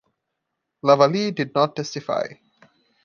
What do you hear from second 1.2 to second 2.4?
did not testify.